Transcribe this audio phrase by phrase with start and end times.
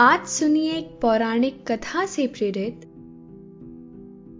[0.00, 2.80] आज सुनिए एक पौराणिक कथा से प्रेरित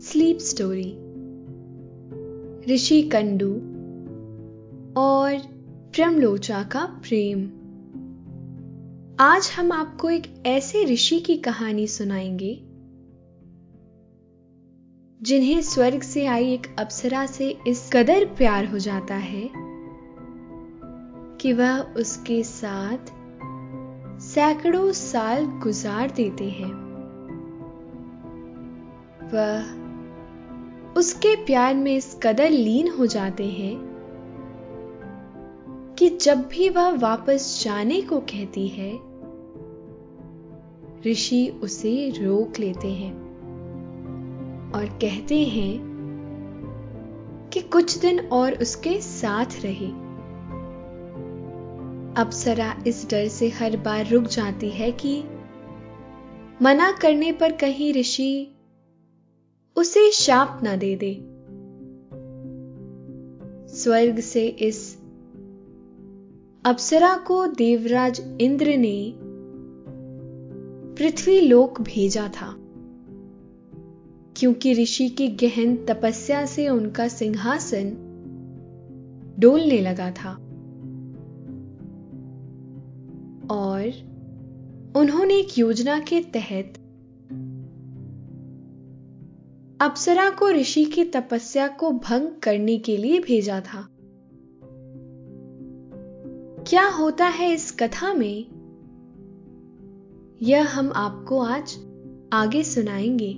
[0.03, 0.91] स्लीप स्टोरी।
[2.75, 3.53] ऋषि कंडू
[5.01, 5.39] और
[5.95, 7.45] प्रमलोचा का प्रेम।
[9.21, 12.55] आज हम आपको एक ऐसे ऋषि की कहानी सुनाएँगे,
[15.23, 19.51] जिन्हें स्वर्ग से आई एक अप्सरा से इस कदर प्यार हो जाता है
[21.41, 23.18] कि वह उसके साथ
[24.35, 26.73] सैकड़ों साल गुजार देते हैं।
[29.33, 29.63] वह
[30.93, 33.77] उसके प्यार में इस कदर लीन हो जाते हैं
[35.99, 38.93] कि जब भी वह वापस जाने को कहती है,
[41.07, 43.13] ऋषि उसे रोक लेते हैं
[44.75, 45.81] और कहते हैं
[47.53, 50.08] कि कुछ दिन और उसके साथ रहे।
[52.19, 55.25] अप्सरा इस डर से हर बार रुक जाती है कि
[56.63, 58.57] मना करने पर कहीं ऋषि
[59.77, 61.13] उसे शाप ना दे दे।
[63.75, 64.99] स्वर्ग से इस
[66.65, 69.13] अप्सरा को देवराज इंद्र ने
[70.99, 72.55] पृथ्वी लोक भेजा था,
[74.37, 77.91] क्योंकि ऋषि की गहन तपस्या से उनका सिंहासन
[79.39, 80.48] डोलने लगा था।
[83.51, 83.83] और
[84.97, 86.85] उन्होंने एक योजना के तहत
[89.81, 93.89] अप्सरा को ऋषि की तपस्या को भंग करने के लिए भेजा था।
[96.63, 98.59] क्या होता है इस कथा में?
[100.43, 101.77] यह हम आपको आज
[102.33, 103.35] आगे सुनाएँगे।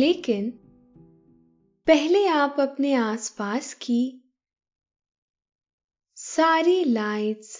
[0.00, 0.50] लेकिन
[1.86, 4.32] पहले आप अपने आसपास की
[6.14, 7.59] सारी लाइट्स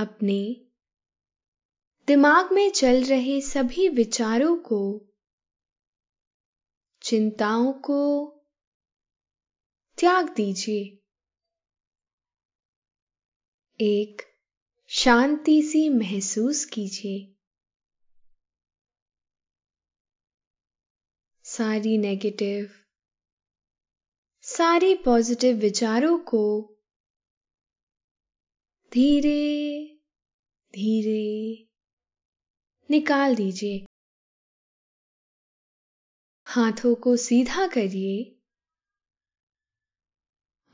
[0.00, 0.66] अपने
[2.06, 5.06] दिमाग में चल रहे सभी विचारों को,
[7.02, 8.30] चिंताओं को
[9.98, 10.96] त्याग दीजिए।
[13.80, 14.22] एक
[14.86, 17.36] शांति सी महसूस कीजिए।
[21.44, 22.70] सारी नेगेटिव
[24.42, 26.76] सारी पॉजिटिव विचारों को
[28.92, 29.86] धीरे
[30.72, 31.68] धीरे
[32.90, 33.86] निकाल दीजिए।
[36.46, 38.40] हाथों को सीधा करिए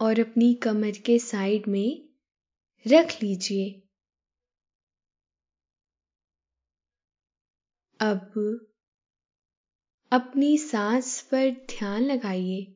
[0.00, 2.09] और अपनी कमर के साइड में
[2.87, 3.82] रख लीजिए।
[8.01, 8.33] अब
[10.13, 12.76] अपनी सांस पर ध्यान लगाइए।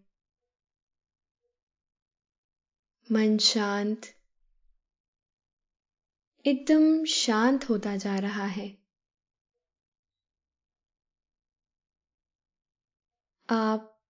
[3.11, 4.01] मन शांत,
[6.45, 8.77] एकदम शांत होता जा रहा है।
[13.49, 14.01] आप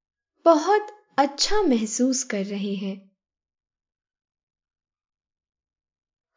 [0.45, 0.88] बहुत
[1.18, 3.12] अच्छा महसूस कर रहे हैं।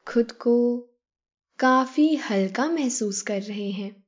[0.08, 0.78] खुद को
[1.58, 4.05] काफ़ी हल्का महसूस कर रहे हैं।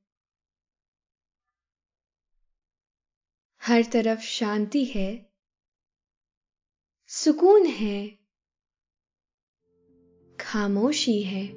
[3.63, 5.33] हर तरफ़ शांति है,
[7.07, 8.16] सुकून है
[10.57, 11.47] खामोशी है।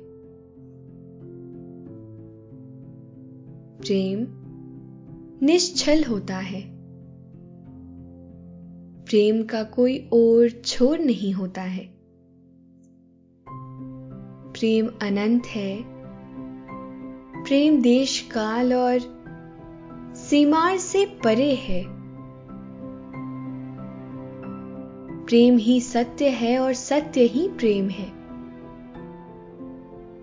[3.78, 4.26] प्रेम
[5.46, 6.62] निश्चल होता है।
[9.04, 11.84] प्रेम का कोई और छोर नहीं होता है।
[14.52, 15.82] प्रेम अनंत है।
[17.44, 18.98] प्रेम देश काल और
[20.16, 21.84] सीमार से परे है।
[25.24, 28.19] प्रेम ही सत्य है और सत्य ही प्रेम है।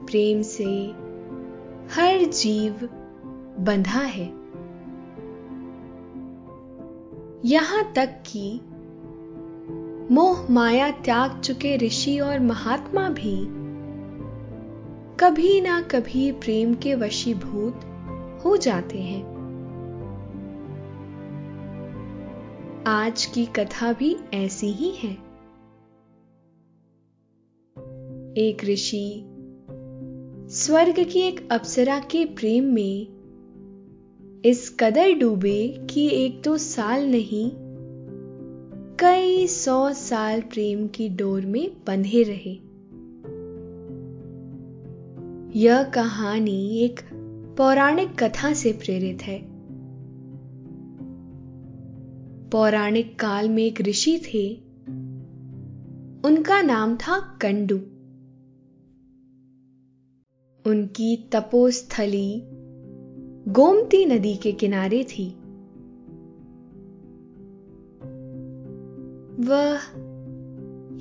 [0.09, 0.85] प्रेम से
[1.95, 2.73] हर जीव
[3.59, 4.25] बंधा है।
[7.45, 8.61] यहाँ तक कि
[10.13, 13.45] मोह माया त्याग चुके ऋषि और महात्मा भी
[15.19, 17.75] कभी ना कभी प्रेम के वशीभूत
[18.45, 19.37] हो जाते हैं।
[22.87, 25.13] आज की कथा भी ऐसी ही है।
[28.37, 29.33] एक ऋषि
[30.49, 33.07] स्वर्ग की एक अप्सरा के प्रेम में
[34.45, 37.51] इस कदर डूबे कि एक दो साल नहीं,
[38.99, 42.53] कई सौ साल प्रेम की डोर में बंधे रहे।
[45.59, 46.99] यह कहानी एक
[47.57, 49.41] पौराणिक कथा से प्रेरित है।
[52.49, 54.55] पौराणिक काल में एक ऋषि थे।
[56.27, 57.79] उनका नाम था कंडू।
[60.67, 62.43] उनकी तपोस्थली
[63.51, 65.29] गोमती नदी के किनारे थी।
[69.47, 69.79] वह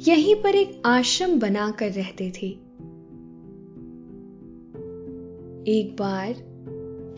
[0.09, 2.47] यहीं पर एक आश्रम बनाकर रहते थे।
[5.71, 6.57] एक बार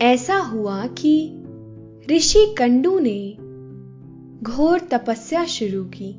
[0.01, 1.43] ऐसा हुआ कि
[2.11, 3.37] ऋषि कंडू ने
[4.43, 6.11] घोर तपस्या शुरू की।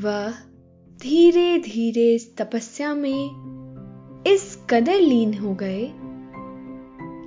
[0.00, 0.34] वह
[1.02, 3.30] धीरे धीरे इस तपस्या में
[4.26, 5.92] इस कदर लीन हो गए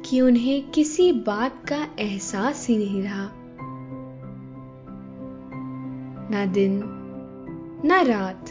[0.05, 3.31] कि उन्हें किसी बात का एहसास ही नहीं रहा।
[6.31, 6.81] ना दिन,
[7.85, 8.45] ना रात,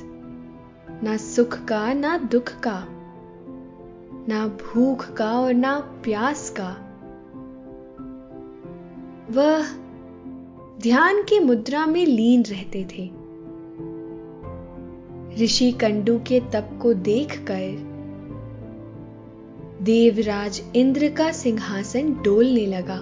[1.02, 2.84] ना सुख का, ना दुख का,
[4.28, 6.70] ना भूख का और ना प्यास का।
[9.30, 9.68] वह
[10.80, 13.17] ध्यान की मुद्रा में लीन रहते थे।
[15.34, 17.88] ऋषि कंडू के तप को देखकर
[19.82, 22.98] देवराज इंद्र का सिंहासन डोलने लगा।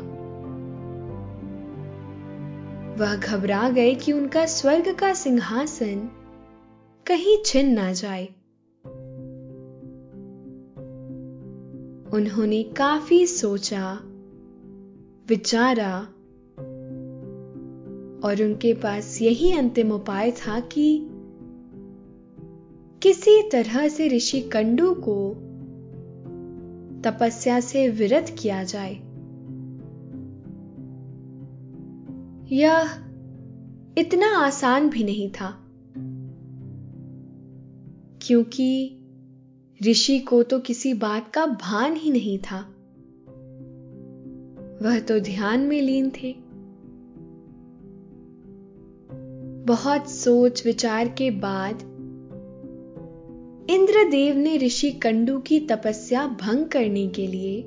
[3.04, 6.10] वह घबरा गए कि उनका स्वर्ग का सिंहासन
[7.06, 8.26] कहीं छिन ना जाए।
[12.12, 13.92] उन्होंने काफ़ी सोचा,
[15.28, 16.00] विचारा
[18.28, 21.10] और उनके पास यही अंतिम उपाय था कि
[23.06, 25.34] किसी तरह से ऋषि कंडू को
[27.00, 28.94] तपस्या से विरत किया जाए।
[32.56, 32.82] यह
[33.98, 35.50] इतना आसान भी नहीं था,
[38.22, 38.98] क्योंकि
[39.90, 42.60] ऋषि को तो किसी बात का भान ही नहीं था।
[44.82, 46.36] वह तो ध्यान में लीन थे।
[49.64, 51.95] बहुत सोच विचार के बाद
[53.70, 57.64] इंद्रदेव ने ऋषि कंडू की तपस्या भंग करने के लिए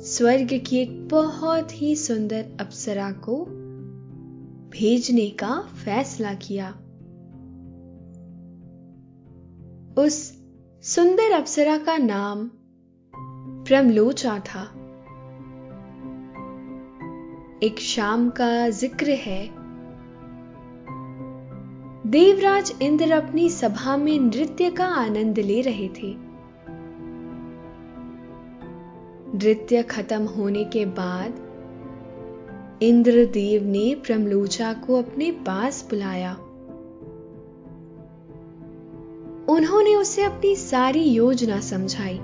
[0.00, 3.44] स्वर्ग की एक बहुत ही सुंदर अप्सरा को
[4.70, 6.70] भेजने का फैसला किया।
[10.02, 10.42] उस
[10.82, 12.50] सुंदर अप्सरा का नाम
[13.64, 14.62] प्रमलोचा था।
[17.62, 19.57] एक शाम का ज़िक्र है।
[22.08, 26.14] देवराज इंद्र अपनी सभा में नृत्य का आनंद ले रहे थे।
[29.34, 31.34] नृत्य खत्म होने के बाद
[32.82, 36.32] इंद्रदेव ने प्रमलोचा को अपने पास बुलाया।
[39.54, 42.18] उन्होंने उसे अपनी सारी योजना समझाई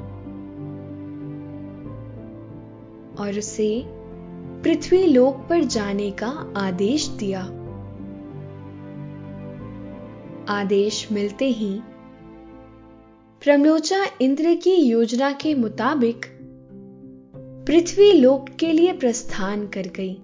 [3.20, 3.84] और उसे
[4.62, 7.63] पृथ्वी लोक पर जाने का आदेश दिया।
[10.48, 11.80] आदेश मिलते ही
[13.42, 16.26] प्रमलोचा इंद्र की योजना के मुताबिक
[17.66, 20.14] पृथ्वी लोक के लिए प्रस्थान कर गई।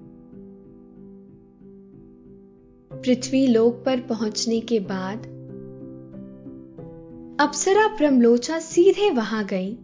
[2.93, 5.19] पृथ्वी लोक पर पहुँचने के बाद
[7.41, 9.79] अप्सरा प्रमलोचा सीधे वहाँ गई,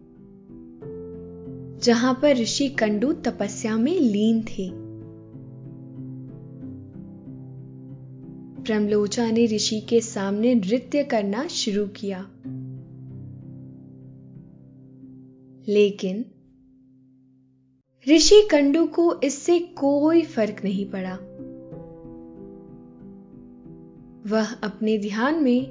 [1.81, 4.86] जहाँ पर ऋषि कंडू तपस्या में लीन थे।
[8.67, 12.31] प्रमलोचा ने ऋषि के सामने नृत्य करना शुरू किया।
[15.69, 16.25] लेकिन
[18.09, 21.15] ऋषि कंडू को इससे कोई फ़र्क नहीं पड़ा।
[24.31, 25.67] वह अपने ध्यान में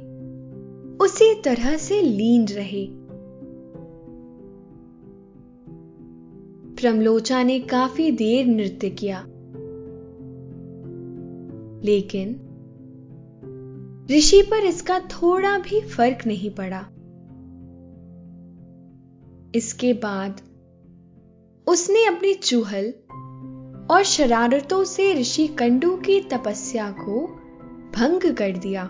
[0.98, 2.88] उसी तरह से लीन रहे।
[6.76, 9.28] प्रमलोचा ने काफ़ी देर नृत्य किया।
[11.86, 12.42] लेकिन
[14.12, 16.80] ऋषि पर इसका थोड़ा भी फ़र्क नहीं पड़ा।
[19.56, 20.42] इसके बाद
[21.68, 22.94] उसने अपनी चूहल
[23.92, 27.22] और शरारतों से ऋषि कंडू की तपस्या को
[27.96, 28.84] भंग कर दिया।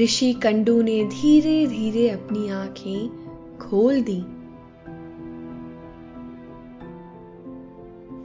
[0.00, 3.08] ऋषि कंडू ने धीरे धीरे अपनी आँखें
[3.58, 4.20] खोल दी।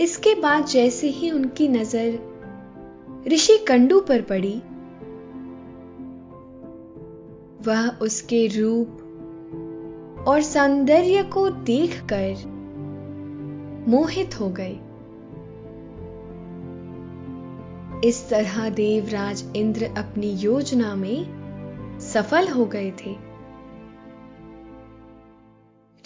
[0.03, 2.32] इसके बाद जैसे ही उनकी नज़र
[3.27, 4.61] ऋषि कंडू पर पड़ी।
[7.61, 8.87] वह उसके रूप
[10.27, 12.33] और सौंदर्य को देखकर
[13.87, 14.79] मोहित हो गए
[18.07, 21.43] इस तरह देवराज इंद्र अपनी योजना में
[21.99, 23.15] सफल हो गए थे।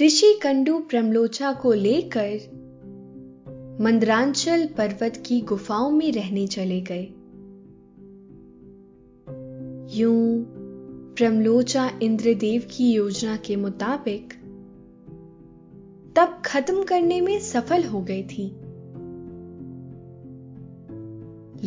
[0.06, 2.67] ऋषि कंडू प्रमलोचा को लेकर
[3.82, 7.04] मंद्रांचल पर्वत की गुफाओं में रहने चले गए।
[9.98, 10.46] यूँ
[11.18, 14.34] प्रमलोचा इंद्रदेव की योजना के मुताबिक
[16.16, 18.52] तब खत्म करने में सफल हो गई थी।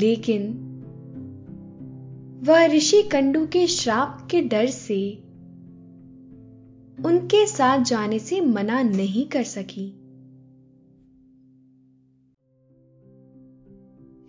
[0.00, 0.66] लेकिन
[2.44, 5.12] वह ऋषि कंडू के श्राप के डर से
[7.04, 9.99] उनके साथ जाने से मना नहीं कर सकी।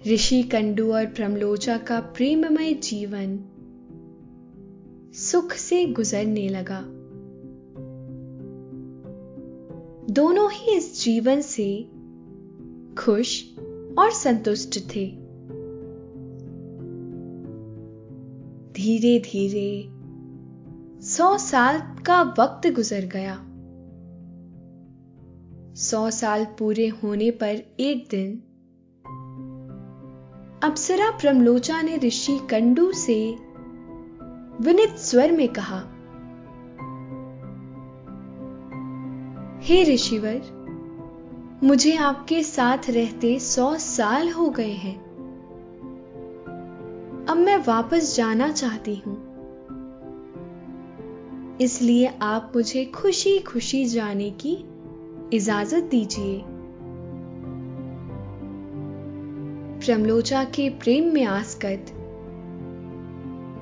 [0.07, 3.39] ऋषि कंडू और प्रमलोचा का प्रेममय जीवन
[5.13, 6.81] सुख से गुजरने लगा।
[10.13, 11.83] दोनों ही इस जीवन से
[12.97, 13.57] खुश
[13.97, 15.11] और संतुष्ट थे।
[18.73, 19.87] धीरे धीरे
[21.01, 23.47] सौ साल का वक्त गुजर गया।
[25.75, 28.43] सौ साल पूरे होने पर एक दिन
[30.63, 33.37] अप्सरा प्रमलोचा ने ऋषि कंडू से
[34.61, 35.79] विनित स्वर में कहा,
[39.61, 40.41] हे ऋषिवर,
[41.63, 44.97] मुझे आपके साथ रहते सौ साल हो गए हैं।
[47.29, 49.17] अब मैं वापस जाना चाहती हूँ।
[51.61, 54.65] इसलिए आप मुझे खुशी खुशी जाने की
[55.33, 56.43] इजाज़त दीजिए।
[59.85, 61.85] प्रमलोचा के प्रेम में आसकत।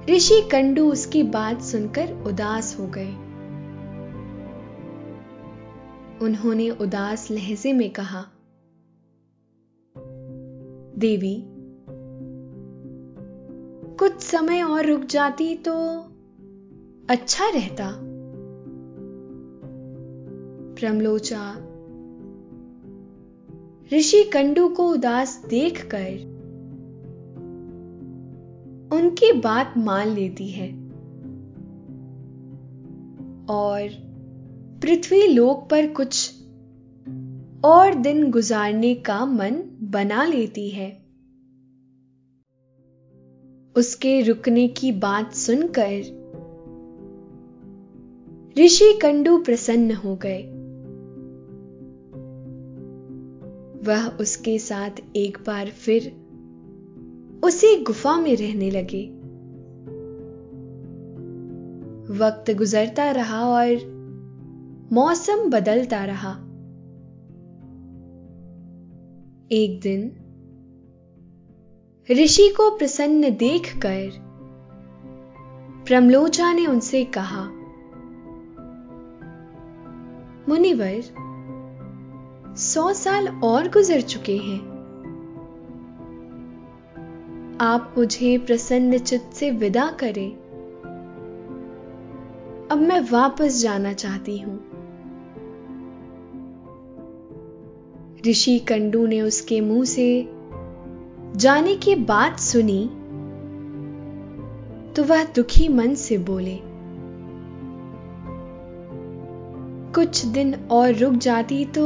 [0.09, 3.11] ऋषि कंडू उसकी बात सुनकर उदास हो गए।
[6.25, 8.25] उन्होंने उदास लहजे में कहा,
[10.97, 11.43] देवी,
[13.95, 15.97] कुछ समय और रुक जाती तो
[17.09, 17.91] अच्छा रहता
[20.75, 21.68] प्रमलोचा
[23.93, 26.39] ऋषि कंडू को उदास देखकर
[28.95, 30.71] उनकी बात मान लेती है।
[33.45, 33.89] और
[34.81, 36.31] पृथ्वी लोक पर कुछ
[37.63, 40.91] और दिन गुजारने का मन बना लेती है।
[43.75, 46.19] उसके रुकने की बात सुनकर
[48.57, 50.58] ऋषि कंडू प्रसन्न हो गए।
[53.83, 56.11] वह उसके साथ एक बार फिर
[57.43, 59.05] उसी गुफा में रहने लगे।
[62.19, 63.75] वक्त गुजरता रहा और
[64.93, 66.31] मौसम बदलता रहा।
[69.51, 70.11] एक दिन
[72.11, 74.09] ऋषि को प्रसन्न देखकर
[75.87, 77.43] प्रमलोचा ने उनसे कहा,
[80.49, 81.28] मुनिवर
[82.59, 84.59] सौ साल और गुजर चुके हैं।
[87.61, 90.31] आप मुझे प्रसन्न चित्त से विदा करें।
[92.71, 94.57] अब मैं वापस जाना चाहती हूँ।
[98.27, 100.27] ऋषि कंडू ने उसके मुँह से
[101.35, 102.85] जाने की बात सुनी
[104.93, 106.59] तो वह दुखी मन से बोले,
[109.93, 111.85] कुछ दिन और रुक जाती तो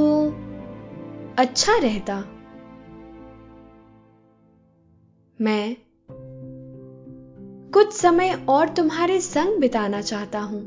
[1.38, 2.16] अच्छा रहता।
[5.42, 5.78] मैं
[7.72, 10.62] कुछ समय और तुम्हारे संग बिताना चाहता हूँ।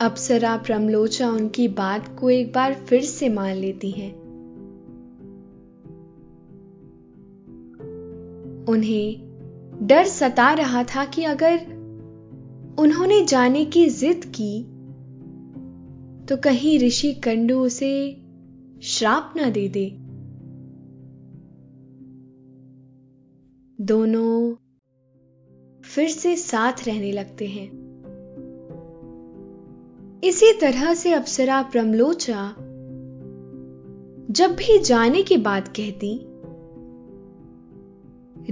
[0.00, 4.12] अप्सरा प्रमलोचा उनकी बात को एक बार फिर से मान लेती हैं।
[8.68, 9.26] उन्हें
[9.82, 11.58] डर सता रहा था कि अगर
[12.78, 14.75] उन्होंने जाने की जिद की
[16.28, 18.22] तो कहीं ऋषि कंडू उसे
[18.82, 19.90] श्राप ना दे दे।
[23.84, 24.54] दोनों
[25.82, 27.86] फिर से साथ रहने लगते हैं।
[30.24, 32.50] इसी तरह से अप्सरा प्रमलोचा
[34.30, 36.26] जब भी जाने की बात कहती,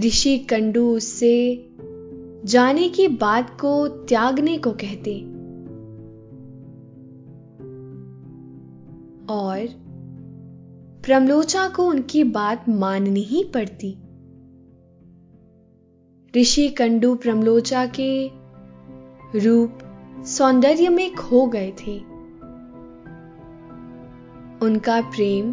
[0.08, 1.68] ऋषि कंडू उससे
[2.44, 5.33] जाने की बात को त्यागने को कहते।
[11.04, 13.96] प्रमलोचा को उनकी बात माननी ही पड़ती।
[16.40, 18.28] ऋषि कंडू प्रमलोचा के
[19.38, 19.78] रूप
[20.26, 21.98] सौंदर्य में खो गए थे।
[24.66, 25.52] उनका प्रेम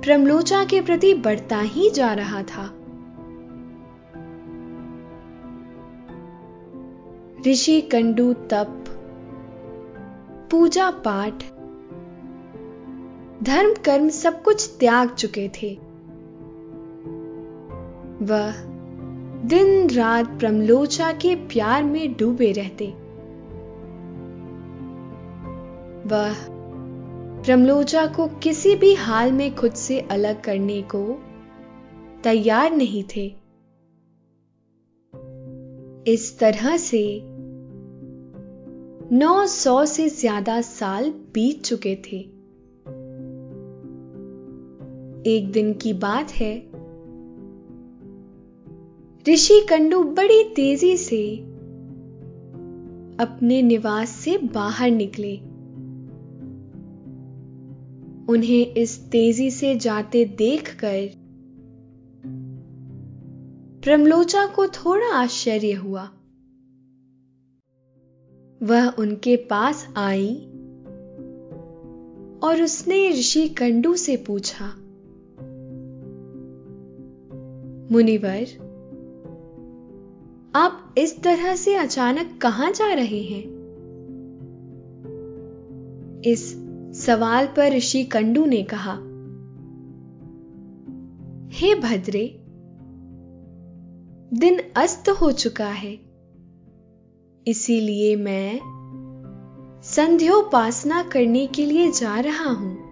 [0.00, 2.74] प्रमलोचा के प्रति बढ़ता ही जा रहा था।
[7.46, 8.84] ऋषि कंडू तप,
[10.50, 11.57] पूजा पाठ
[13.42, 15.74] धर्म कर्म सब कुछ त्याग चुके थे।
[18.24, 18.52] वह
[19.44, 22.86] दिन रात प्रमलोचा के प्यार में डूबे रहते।
[26.08, 26.34] वह
[27.44, 31.02] प्रमलोचा को किसी भी हाल में खुद से अलग करने को
[32.24, 33.26] तैयार नहीं थे।
[36.12, 37.20] इस तरह से
[39.12, 42.37] नौ सौ से ज़्यादा साल बीत चुके थे।
[45.26, 46.58] एक दिन की बात है।
[49.28, 51.36] ऋषि कंडू बड़ी तेज़ी से
[53.20, 55.36] अपने निवास से बाहर निकले।
[58.32, 61.10] उन्हें इस तेज़ी से जाते देखकर
[63.82, 66.10] प्रमलोचा को थोड़ा आश्चर्य हुआ।
[68.62, 70.34] वह उनके पास आई
[72.42, 74.74] और उसने ऋषि कंडू से पूछा
[77.92, 78.46] मुनिवर,
[80.54, 83.42] आप इस तरह से अचानक कहाँ जा रहे हैं?
[86.24, 86.52] इस
[87.06, 88.92] सवाल पर ऋषि कंडू ने कहा,
[91.52, 92.44] हे भद्रे,
[94.38, 95.98] दिन अस्त हो चुका है,
[97.46, 98.60] इसीलिए मैं
[99.84, 102.87] संध्योपासना करने के लिए जा रहा हूँ।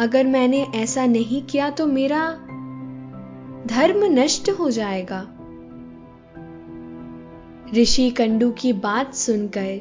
[0.00, 2.26] अगर मैंने ऐसा नहीं किया तो मेरा
[3.66, 5.20] धर्म नष्ट हो जाएगा।
[7.74, 9.80] ऋषि कंडू की बात सुनकर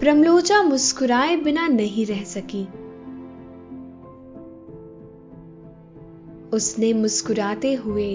[0.00, 2.62] प्रमलोचा मुस्कुराए बिना नहीं रह सकी।
[6.52, 8.10] उसने मुस्कुराते हुए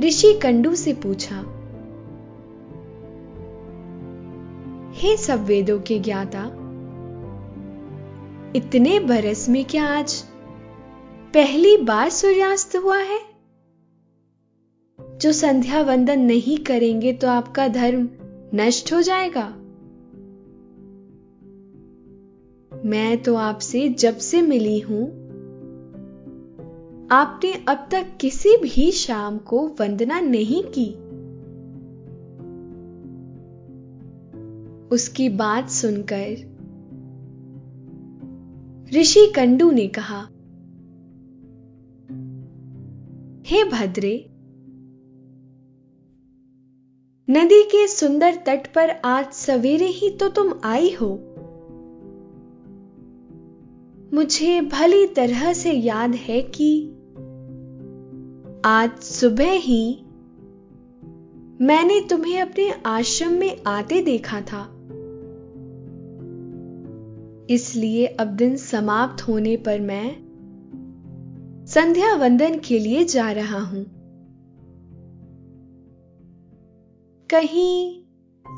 [0.00, 1.38] ऋषि कंडू से पूछा,
[4.94, 6.44] हे सब वेदों के ज्ञाता
[8.56, 10.22] इतने बरस में क्या आज
[11.34, 13.18] पहली बार सूर्यास्त हुआ है?
[15.20, 18.08] जो संध्या वंदन नहीं करेंगे तो आपका धर्म
[18.54, 19.48] नष्ट हो जाएगा।
[22.84, 25.04] मैं तो आपसे जब से मिली हूँ,
[27.10, 30.90] आपने अब तक किसी भी शाम को वंदना नहीं की।
[34.88, 36.53] उसकी बात सुनकर
[38.96, 40.20] ऋषि कंडू ने कहा,
[43.46, 44.30] हे भद्रे,
[47.30, 51.08] नदी के सुंदर तट पर आज सवेरे ही तो तुम आई हो।
[54.14, 56.86] मुझे भली तरह से याद है कि
[58.64, 60.00] आज सुबह ही
[61.60, 64.73] मैंने तुम्हें अपने आश्रम में आते देखा था।
[67.50, 70.16] इसलिए अब दिन समाप्त होने पर मैं
[71.66, 73.84] संध्या वंदन के लिए जा रहा हूँ।
[77.30, 78.04] कहीं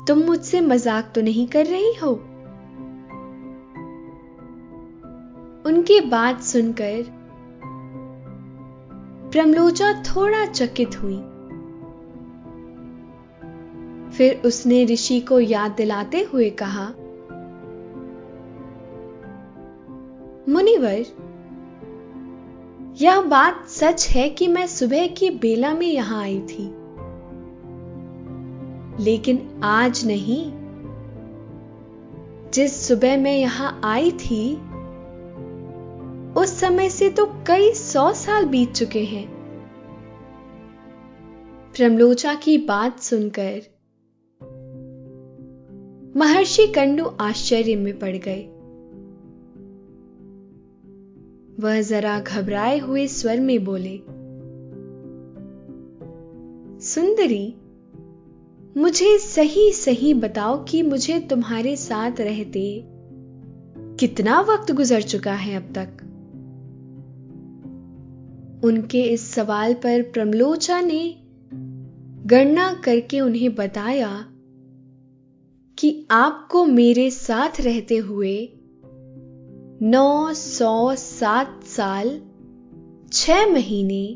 [0.07, 2.11] तुम मुझसे मज़ाक तो नहीं कर रही हो?
[5.65, 7.03] उनकी बात सुनकर
[9.31, 11.17] प्रमलोचा थोड़ा चकित हुई।
[14.11, 16.93] फिर उसने ऋषि को याद दिलाते हुए कहा
[20.49, 21.05] मुनिवर,
[23.01, 26.73] यह बात सच है कि मैं सुबह की बेला में यहाँ आई थी।
[29.03, 30.51] लेकिन आज नहीं।
[32.53, 34.55] जिस सुबह मैं यहाँ आई थी,
[36.33, 39.27] उस समय से तो कई सौ साल बीत चुके हैं।
[41.75, 43.61] प्रमलोचा की बात सुनकर
[46.17, 48.53] महर्षि कंडू आश्चर्य में पड़ गए।
[51.59, 53.97] वह जरा घबराए हुए स्वर में बोले,
[56.79, 57.55] सुंदरी,
[58.77, 62.83] मुझे सही सही बताओ कि मुझे तुम्हारे साथ रहते
[63.99, 65.87] कितना वक्त गुजर चुका है अब तक?
[68.63, 71.15] उनके इस सवाल पर प्रमलोचा ने
[72.25, 74.25] गणना करके उन्हें बताया
[75.77, 78.56] कि आपको मेरे साथ रहते हुए
[79.81, 82.21] नौ सौ सात साल,
[83.11, 84.13] छह महीने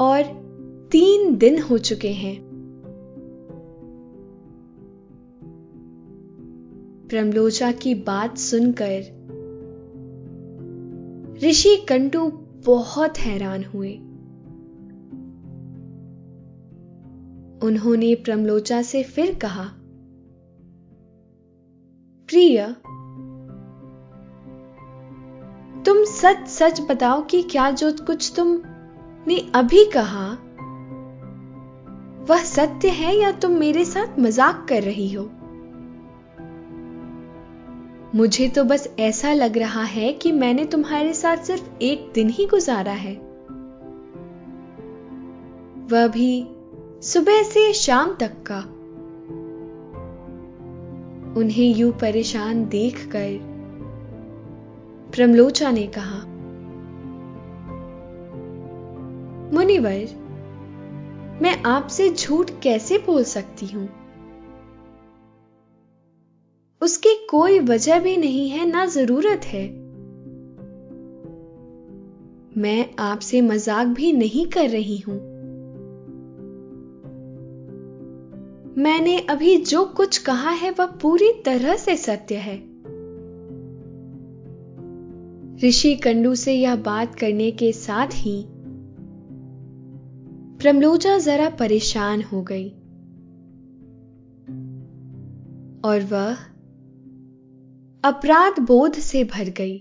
[0.00, 0.22] और
[0.92, 2.40] तीन दिन हो चुके हैं।
[7.10, 8.98] प्रमलोचा की बात सुनकर
[11.46, 12.30] ऋषि कंटू
[12.66, 13.94] बहुत हैरान हुए।
[17.68, 19.64] उन्होंने प्रमलोचा से फिर कहा,
[22.28, 22.76] प्रिय
[25.86, 30.26] तुम सच सच बताओ कि क्या जो कुछ तुमने अभी कहा,
[32.28, 35.30] वह सत्य है या तुम मेरे साथ मज़ाक कर रही हो?
[38.14, 42.46] मुझे तो बस ऐसा लग रहा है कि मैंने तुम्हारे साथ सिर्फ़ एक दिन ही
[42.46, 43.14] गुजारा है।
[45.90, 46.48] वह भी
[47.02, 48.58] सुबह से शाम तक का।
[51.40, 53.53] उन्हें यूँ परेशान देखकर
[55.14, 56.18] प्रमलोचा ने कहा,
[59.54, 60.06] मुनिवर,
[61.42, 63.88] मैं आपसे झूठ कैसे बोल सकती हूँ?
[66.82, 69.68] उसकी कोई वजह भी नहीं है, ना ज़रूरत है।
[72.60, 75.16] मैं आपसे मज़ाक भी नहीं कर रही हूँ।
[78.78, 82.73] मैंने अभी जो कुछ कहा है, वह पूरी तरह से सत्य है।
[85.64, 88.46] ऋषि कंडू से यह बात करने के साथ ही
[90.58, 92.70] प्रमलोचा जरा परेशान हो गई
[95.84, 96.34] और वह
[98.08, 99.78] अपराध बोध से भर गई।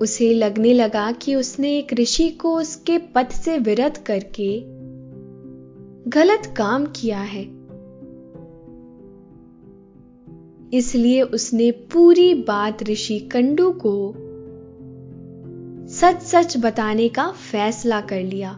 [0.00, 4.60] उसे लगने लगा कि उसने एक ऋषि को उसके पथ से विरत करके
[6.10, 7.59] गलत काम किया है।
[10.72, 14.14] इसलिए उसने पूरी बात ऋषि कंडू को
[15.88, 18.52] सच सच बताने का फैसला कर लिया।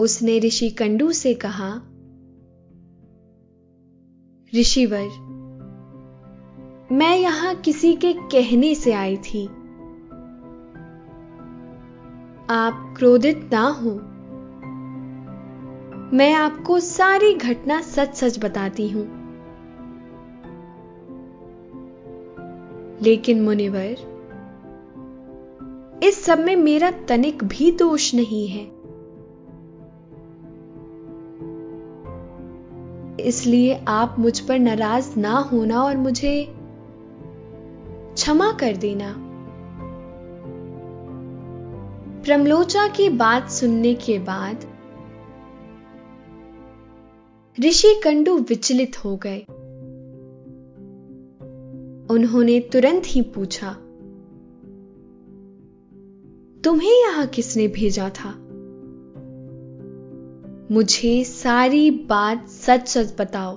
[0.00, 1.70] उसने ऋषि कंडू से कहा,
[4.54, 5.08] ऋषिवर,
[6.92, 9.46] मैं यहाँ किसी के कहने से आई थी।
[12.50, 14.15] आप क्रोधित ना हो।
[16.16, 19.04] मैं आपको सारी घटना सच सच बताती हूँ।
[23.02, 23.96] लेकिन मुनिवर,
[26.02, 28.64] इस सब में मेरा तनिक भी दोष नहीं है।
[33.26, 36.54] इसलिए आप मुझ पर नाराज़ ना होना और मुझे
[38.14, 39.12] क्षमा कर देना।
[42.22, 44.75] प्रमलोचा की बात सुनने के बाद
[47.64, 49.38] ऋषि कंडू विचलित हो गए।
[52.14, 53.72] उन्होंने तुरंत ही पूछा,
[56.64, 58.30] तुम्हें यहाँ किसने भेजा था?
[60.74, 63.56] मुझे सारी बात सच सच बताओ।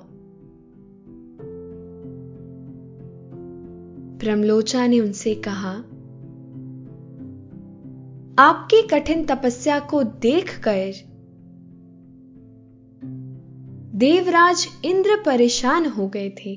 [4.19, 5.71] प्रमलोचा ने उनसे कहा,
[8.39, 11.08] आपकी कठिन तपस्या को देखकर
[13.99, 16.55] देवराज इंद्र परेशान हो गए थे।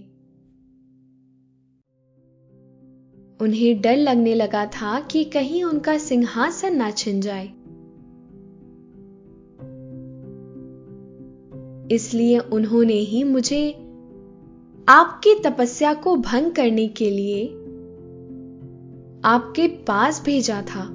[3.44, 7.46] उन्हें डर लगने लगा था कि कहीं उनका सिंहासन ना छिन जाए।
[11.94, 13.72] इसलिए उन्होंने ही मुझे
[14.88, 17.46] आपकी तपस्या को भंग करने के लिए
[19.24, 20.88] आपके पास भेजा था।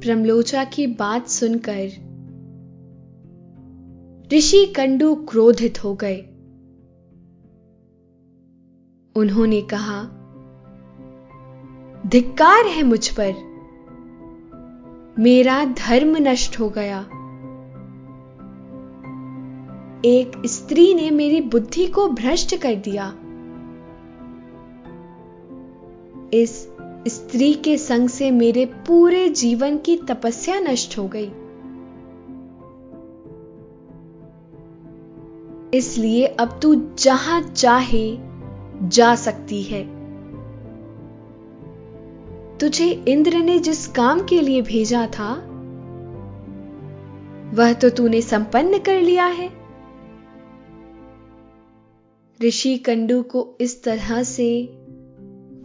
[0.00, 2.07] प्रमलोचा की बात सुनकर
[4.32, 6.16] ऋषि कंडू क्रोधित हो गए।
[9.16, 10.02] उन्होंने कहा,
[12.06, 13.34] धिक्कार है मुझ पर।
[15.18, 17.00] मेरा धर्म नष्ट हो गया।
[20.04, 23.14] एक स्त्री ने मेरी बुद्धि को भ्रष्ट कर दिया।
[26.32, 26.68] इस
[27.08, 31.30] स्त्री के संग से मेरे पूरे जीवन की तपस्या नष्ट हो गई।
[35.74, 38.18] इसलिए अब तू जहाँ चाहे
[38.88, 39.98] जा सकती है।
[42.58, 45.34] तुझे इंद्र ने जिस काम के लिए भेजा था,
[47.54, 49.50] वह तो तूने संपन्न कर लिया है।
[52.44, 54.68] ऋषि कंडू को इस तरह से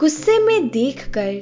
[0.00, 1.40] गुस्से में देखकर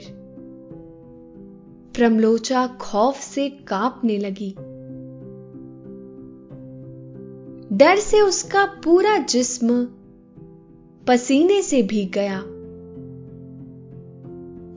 [1.95, 4.55] प्रमलोचा खौफ से कांपने लगी।
[7.73, 9.85] डर से उसका पूरा जिस्म
[11.09, 12.39] पसीने से भीग गया।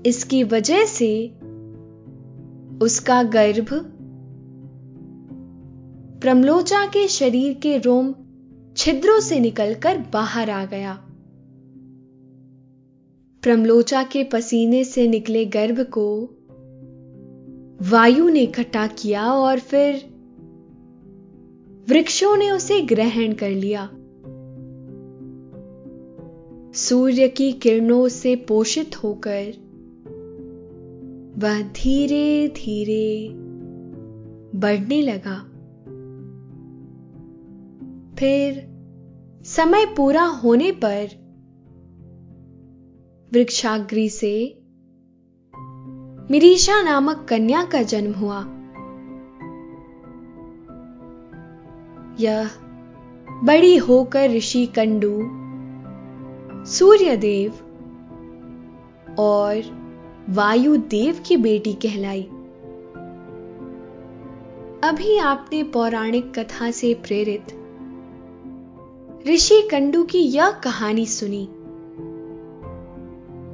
[0.10, 1.28] इसकी वजह से
[2.82, 3.68] उसका गर्भ
[6.22, 8.16] प्रमलोचा के शरीर के रोम
[8.78, 10.94] छिद्रों से निकलकर बाहर आ गया।
[13.44, 16.24] प्रमलोचा के पसीने से निकले गर्भ को
[17.90, 20.15] वायु ने इकट्ठा किया और फिर
[21.90, 23.90] वृक्षों ने उसे ग्रहण कर लिया।
[26.74, 29.66] सूर्य की किरणों से पोषित होकर
[31.38, 33.30] वह धीरे धीरे
[34.60, 35.40] बढ़ने लगा।
[38.20, 38.76] फिर
[39.44, 41.08] समय पूरा होने पर
[43.34, 44.64] वृक्षाग्री से
[46.32, 48.55] मिरीशा नामक कन्या का जन्म हुआ।
[52.20, 52.50] यह
[53.44, 55.20] बड़ी होकर ऋषि कंडू,
[56.66, 57.52] सूर्यदेव
[59.20, 59.62] और
[60.30, 62.24] वायुदेव की बेटी कहलाई।
[64.84, 67.46] अभी आपने पौराणिक कथा से प्रेरित
[69.28, 71.46] ऋषि कंडू की यह कहानी सुनी।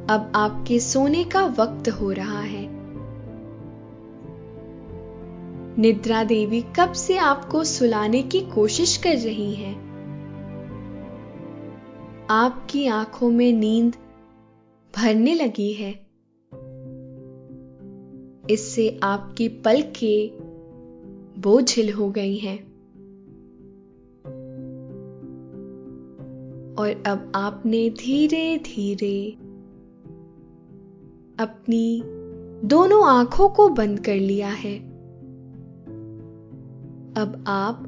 [0.10, 2.81] अब आपके सोने का वक्त हो रहा है।
[5.78, 9.92] निद्रा देवी कब से आपको सुलाने की कोशिश कर रही हैं?
[12.30, 13.96] आपकी आँखों में नींद
[14.98, 15.92] भरने लगी है।
[18.50, 19.48] इससे आपकी
[19.82, 20.32] के
[21.42, 22.72] बोझिल हो गई हैं।
[26.76, 29.32] और अब आपने धीरे धीरे
[31.44, 32.04] अपनी
[32.68, 34.91] दोनों आँखों को बंद कर लिया है।
[37.18, 37.84] अब आप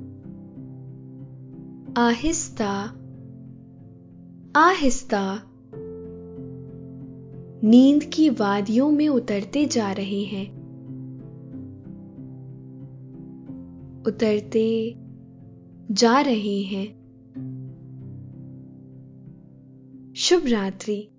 [1.97, 2.69] आहिस्ता
[4.55, 5.43] आहिस्ता
[7.63, 10.51] नींद की वादियों में उतरते जा रहे हैं।
[14.07, 14.95] उतरते
[15.91, 17.03] जा रहे हैं।
[20.15, 21.12] शुभ रात्रि।